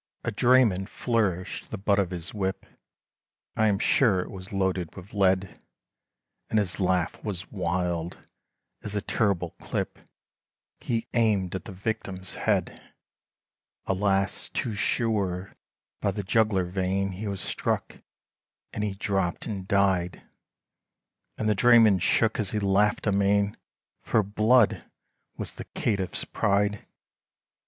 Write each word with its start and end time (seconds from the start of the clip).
A 0.23 0.31
drayman 0.31 0.87
flourished 0.87 1.69
the 1.69 1.77
butt 1.77 1.99
of 1.99 2.09
his 2.09 2.33
whip, 2.33 2.65
I 3.55 3.67
am 3.67 3.77
sure 3.77 4.19
it 4.21 4.31
was 4.31 4.51
loaded 4.51 4.95
with 4.95 5.13
lead, 5.13 5.61
And 6.49 6.57
his 6.57 6.79
laugh 6.79 7.23
was 7.23 7.51
wild, 7.51 8.17
as 8.81 8.95
a 8.95 9.01
terrible 9.01 9.51
clip, 9.61 9.99
He 10.79 11.05
aimed 11.13 11.53
at 11.53 11.65
the 11.65 11.71
victim's 11.71 12.33
head! 12.33 12.81
Alas! 13.85 14.49
too 14.49 14.73
sure, 14.73 15.53
by 15.99 16.09
the 16.09 16.23
jugular 16.23 16.63
vein, 16.65 17.09
He 17.11 17.27
was 17.27 17.39
struck, 17.41 17.99
and 18.73 18.83
he 18.83 18.95
dropped 18.95 19.45
and 19.45 19.67
died, 19.67 20.23
And 21.37 21.47
the 21.47 21.53
drayman 21.53 21.99
shook, 21.99 22.39
as 22.39 22.53
he 22.53 22.59
laughed 22.59 23.05
amain, 23.05 23.55
For 24.01 24.23
blood 24.23 24.83
was 25.37 25.53
the 25.53 25.65
caitiff's 25.75 26.25
pride! 26.25 26.87